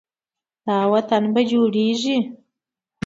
[0.65, 2.17] دا وطن به جوړیږي.